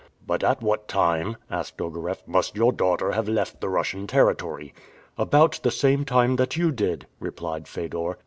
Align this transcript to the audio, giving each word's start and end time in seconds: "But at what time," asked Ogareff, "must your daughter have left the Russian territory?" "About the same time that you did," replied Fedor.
"But 0.25 0.43
at 0.43 0.63
what 0.63 0.87
time," 0.87 1.37
asked 1.51 1.77
Ogareff, 1.79 2.27
"must 2.27 2.55
your 2.55 2.71
daughter 2.71 3.11
have 3.11 3.29
left 3.29 3.61
the 3.61 3.69
Russian 3.69 4.07
territory?" 4.07 4.73
"About 5.15 5.59
the 5.61 5.69
same 5.69 6.05
time 6.05 6.37
that 6.37 6.57
you 6.57 6.71
did," 6.71 7.05
replied 7.19 7.67
Fedor. 7.67 8.17